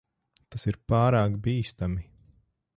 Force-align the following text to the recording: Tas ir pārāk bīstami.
Tas 0.55 0.65
ir 0.71 0.79
pārāk 0.93 1.37
bīstami. 1.49 2.09